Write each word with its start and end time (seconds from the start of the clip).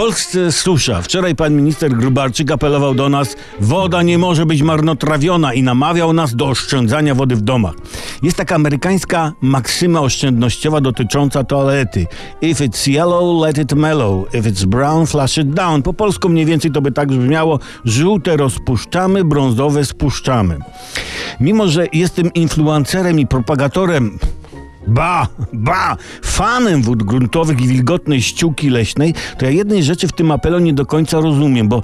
Polsce 0.00 0.52
susza. 0.52 1.02
Wczoraj 1.02 1.34
pan 1.34 1.56
minister 1.56 1.92
Grubarczyk 1.92 2.50
apelował 2.50 2.94
do 2.94 3.08
nas, 3.08 3.36
woda 3.60 4.02
nie 4.02 4.18
może 4.18 4.46
być 4.46 4.62
marnotrawiona 4.62 5.54
i 5.54 5.62
namawiał 5.62 6.12
nas 6.12 6.36
do 6.36 6.46
oszczędzania 6.46 7.14
wody 7.14 7.36
w 7.36 7.40
domach. 7.40 7.74
Jest 8.22 8.36
taka 8.36 8.54
amerykańska 8.54 9.32
maksyma 9.40 10.00
oszczędnościowa 10.00 10.80
dotycząca 10.80 11.44
toalety. 11.44 12.06
If 12.42 12.64
it's 12.64 12.90
yellow, 12.90 13.42
let 13.42 13.58
it 13.58 13.72
mellow. 13.72 14.34
If 14.34 14.50
it's 14.50 14.64
brown, 14.66 15.06
flush 15.06 15.38
it 15.38 15.50
down. 15.50 15.82
Po 15.82 15.92
polsku 15.92 16.28
mniej 16.28 16.46
więcej 16.46 16.70
to 16.70 16.82
by 16.82 16.92
tak 16.92 17.08
brzmiało, 17.08 17.58
żółte 17.84 18.36
rozpuszczamy, 18.36 19.24
brązowe 19.24 19.84
spuszczamy. 19.84 20.58
Mimo, 21.40 21.68
że 21.68 21.86
jestem 21.92 22.32
influencerem 22.32 23.20
i 23.20 23.26
propagatorem 23.26 24.18
Ba, 24.86 25.28
ba, 25.52 25.96
fanem 26.22 26.82
wód 26.82 27.02
gruntowych 27.02 27.60
i 27.60 27.68
wilgotnej 27.68 28.22
ściółki 28.22 28.70
leśnej, 28.70 29.14
to 29.38 29.44
ja 29.44 29.50
jednej 29.50 29.82
rzeczy 29.82 30.08
w 30.08 30.12
tym 30.12 30.30
apelu 30.30 30.58
nie 30.58 30.74
do 30.74 30.86
końca 30.86 31.20
rozumiem, 31.20 31.68
bo 31.68 31.82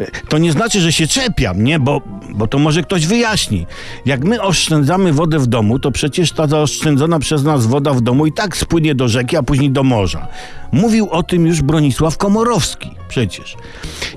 e, 0.00 0.06
to 0.28 0.38
nie 0.38 0.52
znaczy, 0.52 0.80
że 0.80 0.92
się 0.92 1.06
czepiam, 1.06 1.64
nie? 1.64 1.78
Bo, 1.78 2.02
bo 2.34 2.46
to 2.46 2.58
może 2.58 2.82
ktoś 2.82 3.06
wyjaśni. 3.06 3.66
Jak 4.06 4.24
my 4.24 4.42
oszczędzamy 4.42 5.12
wodę 5.12 5.38
w 5.38 5.46
domu, 5.46 5.78
to 5.78 5.90
przecież 5.90 6.32
ta 6.32 6.46
zaoszczędzona 6.46 7.18
przez 7.18 7.44
nas 7.44 7.66
woda 7.66 7.92
w 7.92 8.00
domu 8.00 8.26
i 8.26 8.32
tak 8.32 8.56
spłynie 8.56 8.94
do 8.94 9.08
rzeki, 9.08 9.36
a 9.36 9.42
później 9.42 9.70
do 9.70 9.82
morza. 9.82 10.28
Mówił 10.72 11.08
o 11.10 11.22
tym 11.22 11.46
już 11.46 11.62
Bronisław 11.62 12.16
Komorowski 12.16 12.90
przecież. 13.08 13.56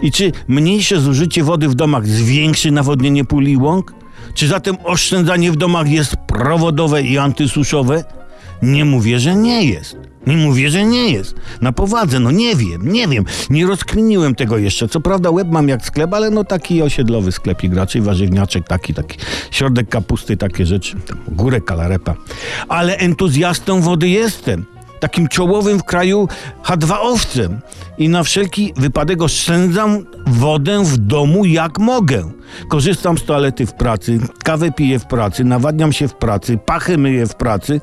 I 0.01 0.11
czy 0.11 0.31
mniejsze 0.47 0.99
zużycie 0.99 1.43
wody 1.43 1.69
w 1.69 1.75
domach 1.75 2.07
zwiększy 2.07 2.71
nawodnienie 2.71 3.25
pól 3.25 3.43
i 3.43 3.57
łąk? 3.57 4.00
Czy 4.33 4.47
zatem 4.47 4.77
oszczędzanie 4.83 5.51
w 5.51 5.55
domach 5.55 5.89
jest 5.89 6.15
prowodowe 6.15 7.01
i 7.03 7.17
antysuszowe? 7.17 8.03
Nie 8.61 8.85
mówię, 8.85 9.19
że 9.19 9.35
nie 9.35 9.65
jest. 9.65 9.97
Nie 10.27 10.37
mówię, 10.37 10.69
że 10.69 10.85
nie 10.85 11.11
jest. 11.11 11.35
Na 11.61 11.71
powadze, 11.71 12.19
no 12.19 12.31
nie 12.31 12.55
wiem, 12.55 12.91
nie 12.91 13.07
wiem. 13.07 13.25
Nie 13.49 13.65
rozkminiłem 13.65 14.35
tego 14.35 14.57
jeszcze. 14.57 14.87
Co 14.87 14.99
prawda 14.99 15.31
łeb 15.31 15.47
mam 15.51 15.69
jak 15.69 15.85
sklep, 15.85 16.13
ale 16.13 16.29
no 16.29 16.43
taki 16.43 16.81
osiedlowy 16.81 17.31
sklepik, 17.31 17.73
raczej 17.73 18.01
warzywniaczek, 18.01 18.67
taki, 18.67 18.93
taki 18.93 19.17
środek 19.51 19.89
kapusty, 19.89 20.37
takie 20.37 20.65
rzeczy. 20.65 20.95
Tam 21.07 21.17
górę 21.27 21.61
kalarepa. 21.61 22.15
Ale 22.67 22.97
entuzjastą 22.97 23.81
wody 23.81 24.09
jestem 24.09 24.65
takim 25.01 25.27
czołowym 25.27 25.79
w 25.79 25.83
kraju 25.83 26.27
H2-owcem 26.63 27.57
i 27.97 28.09
na 28.09 28.23
wszelki 28.23 28.73
wypadek 28.77 29.21
oszczędzam 29.21 30.05
wodę 30.27 30.83
w 30.83 30.97
domu 30.97 31.45
jak 31.45 31.79
mogę. 31.79 32.31
Korzystam 32.67 33.17
z 33.17 33.23
toalety 33.23 33.65
w 33.65 33.73
pracy, 33.73 34.19
kawę 34.43 34.71
piję 34.71 34.99
w 34.99 35.05
pracy, 35.05 35.43
nawadniam 35.43 35.93
się 35.93 36.07
w 36.07 36.13
pracy, 36.13 36.59
pachy 36.65 36.97
myję 36.97 37.25
w 37.25 37.35
pracy 37.35 37.81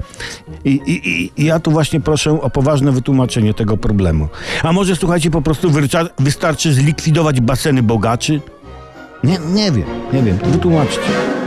i, 0.64 0.70
i, 0.86 1.30
i 1.36 1.44
ja 1.44 1.60
tu 1.60 1.70
właśnie 1.70 2.00
proszę 2.00 2.40
o 2.40 2.50
poważne 2.50 2.92
wytłumaczenie 2.92 3.54
tego 3.54 3.76
problemu. 3.76 4.28
A 4.62 4.72
może 4.72 4.96
słuchajcie, 4.96 5.30
po 5.30 5.42
prostu 5.42 5.70
wystarczy 6.18 6.72
zlikwidować 6.72 7.40
baseny 7.40 7.82
bogaczy? 7.82 8.40
Nie, 9.24 9.38
nie 9.54 9.72
wiem, 9.72 9.86
nie 10.12 10.22
wiem, 10.22 10.38
wytłumaczcie. 10.44 11.37